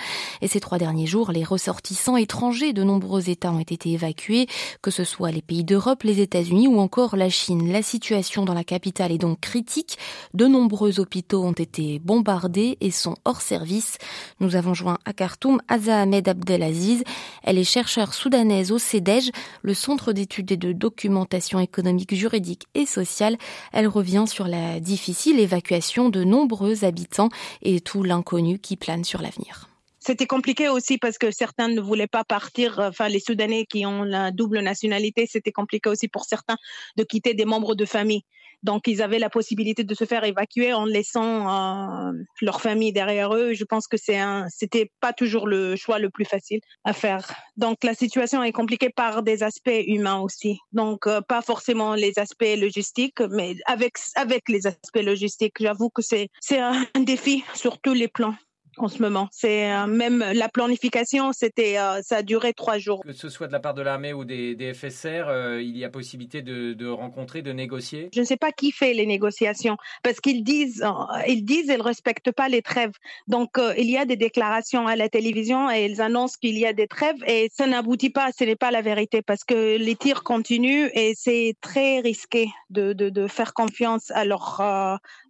Et 0.42 0.48
ces 0.48 0.60
trois 0.60 0.78
derniers 0.78 1.06
jours, 1.06 1.32
les 1.32 1.44
ressortissants 1.44 2.18
étrangers 2.18 2.74
de 2.74 2.84
nombreux 2.84 3.30
États 3.30 3.52
ont 3.52 3.60
été 3.60 3.92
évacués, 3.92 4.48
que 4.82 4.92
ce 4.92 5.04
soit 5.04 5.32
les 5.32 5.42
pays 5.42 5.64
d'Europe, 5.64 6.04
les 6.04 6.22
États-Unis 6.22 6.68
ou 6.68 6.80
encore 6.80 7.16
la 7.16 7.30
Chine. 7.30 7.72
La 7.72 7.82
situation 7.82 8.46
dans 8.46 8.54
la 8.54 8.64
capitale 8.64 9.12
est 9.12 9.18
donc 9.18 9.40
critique. 9.40 9.98
De 10.34 10.46
nombreux 10.46 11.00
hôpitaux 11.00 11.44
ont 11.44 11.54
été 11.54 12.00
bombardés 12.00 12.78
et 12.82 12.92
sont 12.92 13.16
hors 13.26 13.42
service. 13.42 13.98
Nous 14.40 14.56
avons 14.56 14.74
joint 14.74 14.98
à 15.06 15.14
Khartoum 15.14 15.62
Aza 15.68 16.02
Ahmed 16.02 16.28
Abdelaziz. 16.28 17.04
Elle 17.44 17.58
est 17.58 17.64
chercheure 17.64 18.14
soudanaise 18.14 18.72
au 18.72 18.78
CEDEJ, 18.78 19.32
le 19.62 19.74
Centre 19.74 20.14
d'études 20.14 20.52
et 20.52 20.58
de 20.58 20.72
documentation 20.72 21.60
économique, 21.60 22.14
juridique 22.14 22.68
et 22.76 22.86
sociale. 22.86 23.38
Elle 23.74 23.88
revient 23.88 24.26
sur 24.28 24.48
la 24.48 24.80
difficile 24.80 25.40
évacuation 25.40 26.10
de 26.10 26.24
nombreux 26.24 26.84
habitants 26.84 27.30
et 27.62 27.82
tout 27.82 28.04
l'inconnu 28.04 28.60
qui 28.60 28.76
plane 28.76 29.04
sur 29.04 29.22
l'avenir. 29.22 29.70
C'était 30.00 30.28
compliqué 30.28 30.70
aussi 30.70 30.98
parce 30.98 31.18
que 31.18 31.30
certains 31.30 31.68
ne 31.68 31.82
voulaient 31.82 32.08
pas 32.08 32.24
partir. 32.24 32.80
Enfin, 32.80 33.10
les 33.10 33.20
Soudanais 33.20 33.66
qui 33.66 33.86
ont 33.86 34.04
la 34.04 34.32
double 34.32 34.62
nationalité, 34.62 35.28
c'était 35.30 35.52
compliqué 35.52 35.90
aussi 35.90 36.08
pour 36.08 36.24
certains 36.24 36.58
de 36.96 37.04
quitter 37.04 37.34
des 37.34 37.46
membres 37.46 37.76
de 37.76 37.86
famille. 37.86 38.24
Donc, 38.64 38.88
ils 38.88 39.02
avaient 39.02 39.20
la 39.20 39.30
possibilité 39.30 39.84
de 39.84 39.94
se 39.94 40.06
faire 40.06 40.24
évacuer 40.24 40.74
en 40.74 40.86
laissant 40.86 41.50
euh, 41.50 42.12
leur 42.42 42.62
famille 42.62 42.92
derrière 42.92 43.34
eux. 43.34 43.54
Je 43.54 43.64
pense 43.64 43.88
que 43.88 43.98
c'est 43.98 44.18
un, 44.18 44.48
c'était 44.50 44.92
pas 45.00 45.14
toujours 45.14 45.48
le 45.48 45.76
choix 45.76 46.00
le 46.00 46.10
plus 46.10 46.26
facile 46.26 46.60
à 46.84 46.94
faire. 46.94 47.32
Donc, 47.58 47.84
la 47.84 47.94
situation 47.94 48.44
est 48.44 48.52
compliquée 48.52 48.90
par 48.90 49.24
des 49.24 49.44
aspects 49.44 49.84
humains 49.88 50.20
aussi. 50.20 50.60
Donc, 50.72 51.08
euh, 51.08 51.22
pas 51.22 51.42
forcément 51.42 51.96
les 51.96 52.18
aspects 52.18 52.56
logistiques, 52.58 53.22
mais 53.32 53.56
avec 53.66 53.94
avec 54.16 54.50
les 54.50 54.68
aspects 54.68 55.04
logistiques. 55.04 55.56
J'avoue 55.60 55.90
que 55.90 56.02
c'est 56.02 56.30
c'est 56.42 56.60
un 56.60 56.86
défi 57.00 57.44
sur 57.54 57.80
tous 57.80 57.94
les 57.94 58.08
plans 58.08 58.36
en 58.84 58.88
ce 58.88 59.02
moment. 59.02 59.28
C'est 59.32 59.72
euh, 59.72 59.88
même 59.88 60.24
la 60.34 60.50
planification, 60.50 61.34
c'était 61.34 61.78
euh, 61.78 62.02
ça 62.02 62.18
a 62.18 62.22
duré 62.24 62.54
trois 62.54 62.78
jours. 62.78 63.02
Que 63.04 63.14
ce 63.14 63.30
soit 63.30 63.48
de 63.48 63.52
la 63.52 63.60
part 63.60 63.74
de 63.74 63.82
l'armée 63.82 64.14
ou 64.14 64.26
des, 64.26 64.74
FSR, 64.74 65.28
euh, 65.28 65.62
il 65.62 65.78
y 65.78 65.86
a 65.86 65.90
possibilité 65.90 66.42
de, 66.42 66.88
rencontrer, 66.88 67.42
de 67.42 67.52
négocier? 67.52 68.10
Je 68.14 68.20
ne 68.20 68.26
sais 68.26 68.38
pas 68.38 68.52
qui 68.52 68.72
fait 68.72 68.94
les 68.94 69.06
négociations 69.06 69.78
parce 70.04 70.20
qu'ils 70.20 70.44
disent 70.44 70.86
ils 71.28 71.46
disent 71.46 71.68
ils 71.68 71.82
respectent 71.82 72.32
pas 72.32 72.50
les 72.50 72.62
trêves. 72.62 72.94
Donc 73.28 73.58
il 73.78 73.90
y 73.90 73.98
a 73.98 74.06
des 74.06 74.16
déclarations 74.16 74.88
à 74.88 74.96
la 74.96 75.10
télévision 75.10 75.70
et 75.70 75.86
ils 75.86 76.02
annoncent 76.02 76.38
qu'il 76.42 76.58
y 76.58 76.66
a 76.66 76.74
des 76.74 76.88
trêves 76.88 77.24
et 77.28 77.50
ça 77.54 77.68
n'aboutit 77.68 78.10
pas. 78.10 78.30
Ce 78.38 78.44
n'est 78.44 78.56
pas 78.56 78.72
la 78.72 78.82
vérité 78.82 79.22
parce 79.22 79.44
que 79.44 79.78
les 79.78 79.96
tirs 79.96 80.24
continuent 80.24 80.90
et 80.94 81.14
c'est 81.16 81.56
très 81.62 82.00
risqué 82.00 82.50
de, 82.70 82.94
de, 82.94 83.10
de, 83.10 83.28
faire 83.28 83.54
confiance 83.54 84.12
à 84.12 84.26
leur 84.26 84.62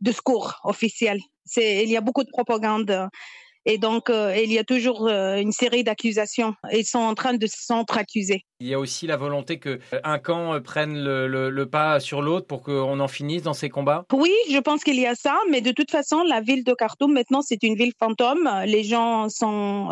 discours 0.01 0.59
officiel 0.63 1.19
il 1.55 1.89
y 1.89 1.97
a 1.97 2.01
beaucoup 2.01 2.23
de 2.23 2.29
propagande 2.29 3.09
et 3.69 3.77
donc, 3.77 4.09
euh, 4.09 4.35
il 4.35 4.51
y 4.51 4.57
a 4.57 4.63
toujours 4.63 5.07
euh, 5.07 5.35
une 5.35 5.51
série 5.51 5.83
d'accusations. 5.83 6.55
Ils 6.73 6.85
sont 6.85 6.97
en 6.97 7.13
train 7.13 7.35
de 7.35 7.45
s'entre-accuser. 7.45 8.43
Il 8.61 8.67
y 8.67 8.73
a 8.73 8.79
aussi 8.79 9.05
la 9.05 9.15
volonté 9.15 9.59
que 9.59 9.79
euh, 9.93 9.99
un 10.03 10.17
camp 10.17 10.59
prenne 10.63 10.97
le, 10.97 11.65
pas 11.65 11.99
sur 11.99 12.23
l'autre 12.23 12.47
pour 12.47 12.63
qu'on 12.63 12.99
en 12.99 13.07
finisse 13.07 13.43
dans 13.43 13.53
ces 13.53 13.69
combats 13.69 14.05
Oui, 14.11 14.33
je 14.51 14.57
pense 14.57 14.83
qu'il 14.83 14.99
y 14.99 15.05
a 15.05 15.13
ça, 15.13 15.37
mais 15.51 15.61
de 15.61 15.69
toute 15.71 15.91
façon, 15.91 16.23
la 16.23 16.41
ville 16.41 16.63
de 16.63 16.73
Khartoum, 16.73 17.13
maintenant, 17.13 17.43
c'est 17.43 17.61
une 17.61 17.75
ville 17.75 17.93
fantôme. 17.99 18.49
Les 18.65 18.83
gens 18.83 19.29
sont 19.29 19.89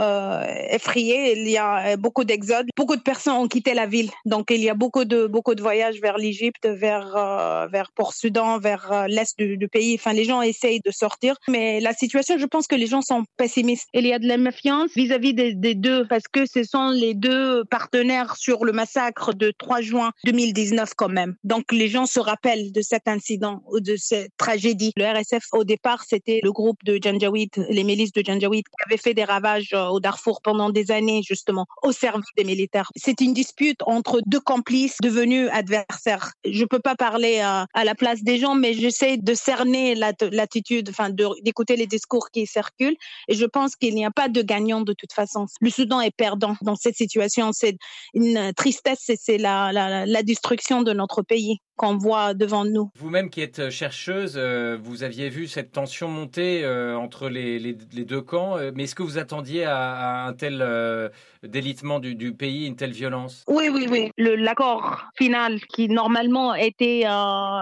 effrayés. 0.69 1.39
Il 1.39 1.47
y 1.47 1.57
a 1.57 1.97
beaucoup 1.97 2.23
d'exodes. 2.23 2.65
Beaucoup 2.75 2.95
de 2.95 3.01
personnes 3.01 3.35
ont 3.35 3.47
quitté 3.47 3.75
la 3.75 3.85
ville. 3.85 4.09
Donc, 4.25 4.47
il 4.49 4.61
y 4.61 4.69
a 4.69 4.73
beaucoup 4.73 5.05
de, 5.05 5.27
beaucoup 5.27 5.53
de 5.53 5.61
voyages 5.61 6.01
vers 6.01 6.17
l'Égypte, 6.17 6.67
vers, 6.67 7.67
vers 7.71 7.91
Port-Soudan, 7.95 8.57
vers 8.57 9.05
l'est 9.07 9.37
du, 9.37 9.57
du, 9.57 9.67
pays. 9.67 9.95
Enfin, 9.95 10.13
les 10.13 10.23
gens 10.23 10.41
essayent 10.41 10.81
de 10.83 10.91
sortir. 10.91 11.35
Mais 11.47 11.79
la 11.79 11.93
situation, 11.93 12.39
je 12.39 12.45
pense 12.47 12.65
que 12.65 12.75
les 12.75 12.87
gens 12.87 13.03
sont 13.03 13.23
pessimistes 13.37 13.66
il 13.93 14.05
y 14.05 14.13
a 14.13 14.19
de 14.19 14.27
la 14.27 14.37
méfiance 14.37 14.91
vis-à-vis 14.95 15.33
des, 15.33 15.75
deux 15.75 16.05
parce 16.07 16.27
que 16.31 16.45
ce 16.45 16.63
sont 16.63 16.89
les 16.89 17.13
deux 17.13 17.63
partenaires 17.65 18.35
sur 18.35 18.65
le 18.65 18.71
massacre 18.71 19.33
de 19.33 19.51
3 19.57 19.81
juin 19.81 20.11
2019 20.25 20.93
quand 20.95 21.09
même. 21.09 21.35
Donc 21.43 21.71
les 21.71 21.87
gens 21.87 22.05
se 22.05 22.19
rappellent 22.19 22.71
de 22.71 22.81
cet 22.81 23.07
incident 23.07 23.63
ou 23.71 23.79
de 23.79 23.95
cette 23.97 24.31
tragédie. 24.37 24.91
Le 24.95 25.05
RSF 25.05 25.45
au 25.53 25.63
départ 25.63 26.03
c'était 26.07 26.39
le 26.43 26.51
groupe 26.51 26.83
de 26.83 26.99
Janjaweed, 27.01 27.49
les 27.69 27.83
milices 27.83 28.11
de 28.11 28.23
Janjaweed 28.25 28.65
qui 28.65 28.85
avaient 28.85 29.01
fait 29.01 29.13
des 29.13 29.23
ravages 29.23 29.73
euh, 29.73 29.87
au 29.87 29.99
Darfour 29.99 30.41
pendant 30.41 30.69
des 30.69 30.91
années 30.91 31.21
justement 31.23 31.65
au 31.83 31.91
service 31.91 32.29
des 32.37 32.43
militaires. 32.43 32.89
C'est 32.95 33.21
une 33.21 33.33
dispute 33.33 33.81
entre 33.85 34.21
deux 34.25 34.39
complices 34.39 34.97
devenus 35.01 35.49
adversaires. 35.51 36.33
Je 36.45 36.65
peux 36.65 36.79
pas 36.79 36.95
parler 36.95 37.39
à, 37.39 37.63
euh, 37.63 37.65
à 37.73 37.83
la 37.83 37.95
place 37.95 38.23
des 38.23 38.37
gens 38.37 38.55
mais 38.55 38.73
j'essaie 38.73 39.17
de 39.17 39.33
cerner 39.33 39.95
l'attitude, 39.95 40.89
enfin 40.89 41.09
d'écouter 41.09 41.75
les 41.75 41.87
discours 41.87 42.29
qui 42.31 42.45
circulent 42.45 42.97
et 43.27 43.35
je 43.35 43.45
pense 43.47 43.75
qu'il 43.75 43.95
n'y 43.95 44.05
a 44.05 44.11
pas 44.11 44.29
de 44.29 44.41
gagnant 44.41 44.81
de 44.81 44.93
toute 44.93 45.13
façon. 45.13 45.45
Le 45.61 45.69
Soudan 45.69 46.01
est 46.01 46.15
perdant 46.15 46.55
dans 46.61 46.75
cette 46.75 46.95
situation. 46.95 47.51
C'est 47.53 47.77
une 48.13 48.53
tristesse 48.55 49.09
et 49.09 49.17
c'est 49.19 49.37
la 49.37 50.23
destruction 50.23 50.83
de 50.83 50.93
notre 50.93 51.21
pays 51.21 51.59
qu'on 51.77 51.95
voit 51.95 52.33
devant 52.33 52.65
nous. 52.65 52.89
Vous-même 52.95 53.29
qui 53.29 53.41
êtes 53.41 53.69
chercheuse, 53.69 54.33
euh, 54.35 54.77
vous 54.81 55.03
aviez 55.03 55.29
vu 55.29 55.47
cette 55.47 55.71
tension 55.71 56.07
monter 56.07 56.65
euh, 56.65 56.97
entre 56.97 57.29
les, 57.29 57.59
les, 57.59 57.77
les, 57.93 58.03
deux 58.03 58.21
camps, 58.21 58.57
euh, 58.57 58.71
mais 58.73 58.83
est-ce 58.83 58.95
que 58.95 59.03
vous 59.03 59.19
attendiez 59.19 59.63
à, 59.63 60.25
un 60.25 60.33
tel 60.33 60.65
délitement 61.43 61.99
du, 61.99 62.15
du, 62.15 62.33
pays, 62.33 62.65
une 62.65 62.75
telle 62.75 62.91
violence? 62.91 63.43
Oui, 63.47 63.69
oui, 63.71 63.87
oui. 63.89 64.11
L'accord 64.17 65.05
final 65.15 65.61
qui 65.61 65.87
normalement 65.87 66.55
était 66.55 67.03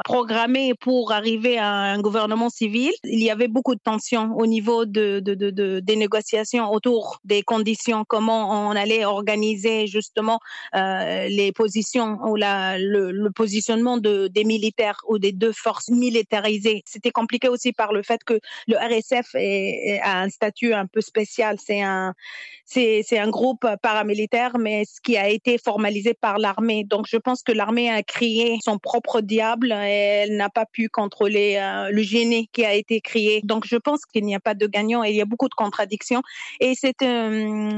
programmé 0.05 0.73
pour 0.79 1.11
arriver 1.11 1.57
à 1.57 1.69
un 1.69 1.99
gouvernement 1.99 2.49
civil, 2.49 2.91
il 3.03 3.21
y 3.21 3.29
avait 3.29 3.49
beaucoup 3.49 3.75
de 3.75 3.81
tensions 3.83 4.33
au 4.37 4.47
niveau 4.47 4.85
de, 4.85 5.19
de, 5.19 5.33
de, 5.33 5.79
des 5.81 5.95
négociations 5.97 6.71
autour 6.71 7.19
des 7.25 7.43
conditions, 7.43 8.05
comment 8.07 8.69
on 8.69 8.71
allait 8.71 9.03
organiser 9.03 9.87
justement 9.87 10.39
les 10.73 11.51
positions 11.53 12.17
ou 12.23 12.37
la, 12.37 12.79
le, 12.79 13.11
le 13.11 13.31
positionnement 13.31 13.97
des 14.05 14.43
militaires 14.43 15.01
ou 15.07 15.19
des 15.19 15.31
deux 15.31 15.51
forces 15.51 15.89
militarisées. 15.89 16.83
C'était 16.85 17.11
compliqué 17.11 17.47
aussi 17.49 17.73
par 17.73 17.93
le 17.93 18.03
fait 18.03 18.23
que 18.23 18.39
le 18.67 18.77
RSF 18.77 19.35
a 20.03 20.21
un 20.21 20.29
statut 20.29 20.73
un 20.73 20.87
peu 20.87 21.01
spécial. 21.01 21.57
C'est 21.63 21.81
un, 21.81 22.13
c'est, 22.65 23.17
un 23.17 23.29
groupe 23.29 23.67
paramilitaire, 23.81 24.57
mais 24.57 24.85
ce 24.85 24.99
qui 24.99 25.17
a 25.17 25.29
été 25.29 25.57
formalisé 25.57 26.13
par 26.13 26.37
l'armée. 26.39 26.83
Donc, 26.83 27.05
je 27.07 27.17
pense 27.17 27.43
que 27.43 27.51
l'armée 27.51 27.89
a 27.89 28.03
créé 28.03 28.57
son 28.63 28.79
propre 28.79 29.21
diable 29.21 29.71
et 29.71 30.23
elle 30.23 30.35
n'a 30.35 30.49
pas 30.49 30.65
pu 30.65 30.89
contrôler 30.89 31.57
euh, 31.57 31.89
le 31.91 32.01
génie 32.01 32.49
qui 32.51 32.65
a 32.65 32.73
été 32.73 33.01
créé. 33.01 33.41
Donc, 33.43 33.65
je 33.67 33.77
pense 33.77 34.05
qu'il 34.05 34.25
n'y 34.25 34.35
a 34.35 34.39
pas 34.39 34.55
de 34.55 34.67
gagnant 34.67 35.03
et 35.03 35.11
il 35.11 35.15
y 35.15 35.21
a 35.21 35.25
beaucoup 35.25 35.49
de 35.49 35.53
contradictions. 35.53 36.21
Et 36.59 36.73
c'est, 36.75 36.95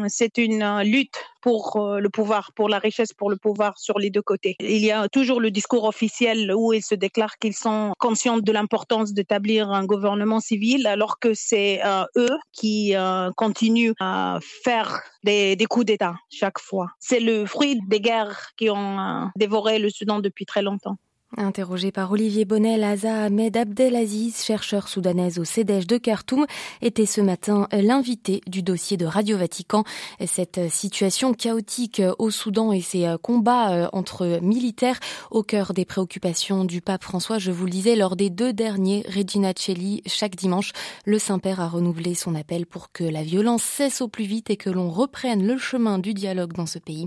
c'est 0.07 0.37
une 0.37 0.81
lutte 0.83 1.17
pour 1.47 1.77
euh, 1.77 2.01
le 2.01 2.09
pouvoir, 2.09 2.51
pour 2.51 2.67
la 2.67 2.77
richesse, 2.77 3.13
pour 3.13 3.29
le 3.29 3.37
pouvoir 3.37 3.77
sur 3.77 3.99
les 3.99 4.09
deux 4.09 4.21
côtés. 4.21 4.57
Il 4.59 4.83
y 4.83 4.91
a 4.91 5.07
toujours 5.07 5.39
le 5.39 5.49
discours 5.49 5.85
officiel 5.85 6.53
où 6.53 6.73
ils 6.73 6.83
se 6.83 6.93
déclarent 6.93 7.37
qu'ils 7.37 7.55
sont 7.55 7.93
conscients 7.99 8.39
de 8.39 8.51
l'importance 8.51 9.13
d'établir 9.13 9.71
un 9.71 9.85
gouvernement 9.85 10.41
civil, 10.41 10.85
alors 10.87 11.19
que 11.19 11.33
c'est 11.33 11.79
euh, 11.85 12.03
eux 12.17 12.37
qui 12.51 12.97
euh, 12.97 13.31
continuent 13.37 13.93
à 14.01 14.39
faire 14.65 14.99
des, 15.23 15.55
des 15.55 15.65
coups 15.67 15.85
d'État 15.85 16.15
chaque 16.29 16.59
fois. 16.59 16.87
C'est 16.99 17.21
le 17.21 17.45
fruit 17.45 17.79
des 17.87 18.01
guerres 18.01 18.49
qui 18.57 18.69
ont 18.69 19.29
dévoré 19.37 19.79
le 19.79 19.89
Soudan 19.89 20.19
depuis 20.19 20.45
très 20.45 20.61
longtemps. 20.61 20.97
Interrogé 21.35 21.91
par 21.91 22.09
Olivier 22.13 22.45
Bonnel, 22.45 22.85
Aza 22.85 23.23
Ahmed 23.23 23.57
Abdelaziz, 23.57 24.45
chercheur 24.45 24.87
soudanaise 24.87 25.39
au 25.39 25.43
CEDEJ 25.43 25.85
de 25.85 25.97
Khartoum, 25.97 26.45
était 26.81 27.05
ce 27.05 27.19
matin 27.19 27.67
l'invité 27.73 28.39
du 28.47 28.63
dossier 28.63 28.95
de 28.95 29.05
Radio 29.05 29.37
Vatican. 29.37 29.83
Cette 30.25 30.71
situation 30.71 31.33
chaotique 31.33 32.01
au 32.17 32.31
Soudan 32.31 32.71
et 32.71 32.79
ces 32.79 33.13
combats 33.21 33.71
euh, 33.71 33.89
entre 33.91 34.39
militaires 34.41 35.01
au 35.29 35.43
cœur 35.43 35.73
des 35.73 35.83
préoccupations 35.83 36.63
du 36.63 36.79
pape 36.79 37.03
François, 37.03 37.39
je 37.39 37.51
vous 37.51 37.65
le 37.65 37.71
disais, 37.71 37.97
lors 37.97 38.15
des 38.15 38.29
deux 38.29 38.53
derniers 38.53 39.03
Regina 39.13 39.51
Celli, 39.53 40.03
chaque 40.05 40.37
dimanche, 40.37 40.71
le 41.03 41.19
Saint-Père 41.19 41.59
a 41.59 41.67
renouvelé 41.67 42.15
son 42.15 42.35
appel 42.35 42.65
pour 42.65 42.93
que 42.93 43.03
la 43.03 43.23
violence 43.23 43.63
cesse 43.63 43.99
au 43.99 44.07
plus 44.07 44.25
vite 44.25 44.49
et 44.49 44.55
que 44.55 44.69
l'on 44.69 44.89
reprenne 44.89 45.45
le 45.45 45.57
chemin 45.57 45.99
du 45.99 46.13
dialogue 46.13 46.53
dans 46.53 46.67
ce 46.67 46.79
pays. 46.79 47.05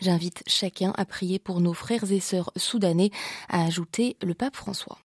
J'invite 0.00 0.42
chacun 0.46 0.94
à 0.96 1.04
prier 1.04 1.38
pour 1.38 1.60
nos 1.60 1.74
frères 1.74 2.10
et 2.10 2.20
sœurs 2.20 2.50
soudanais 2.56 3.10
a 3.58 3.64
ajouté 3.64 4.16
le 4.22 4.34
pape 4.34 4.56
François. 4.56 4.98